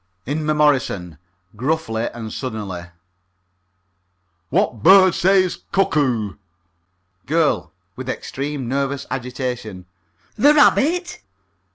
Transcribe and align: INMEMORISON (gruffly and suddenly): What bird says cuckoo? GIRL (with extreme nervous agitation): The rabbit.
INMEMORISON 0.25 1.19
(gruffly 1.55 2.07
and 2.11 2.33
suddenly): 2.33 2.85
What 4.49 4.81
bird 4.81 5.13
says 5.13 5.59
cuckoo? 5.71 6.37
GIRL 7.27 7.71
(with 7.95 8.09
extreme 8.09 8.67
nervous 8.67 9.05
agitation): 9.11 9.85
The 10.37 10.55
rabbit. 10.55 11.21